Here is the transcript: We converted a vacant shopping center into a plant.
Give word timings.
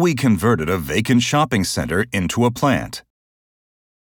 We 0.00 0.14
converted 0.14 0.70
a 0.70 0.78
vacant 0.78 1.20
shopping 1.22 1.62
center 1.62 2.06
into 2.10 2.46
a 2.46 2.50
plant. 2.50 3.02